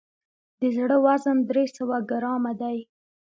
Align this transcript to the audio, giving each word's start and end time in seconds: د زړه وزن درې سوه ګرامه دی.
د 0.59 0.61
زړه 0.75 0.97
وزن 1.05 1.37
درې 1.49 1.65
سوه 1.77 1.97
ګرامه 2.09 2.51
دی. 2.61 2.77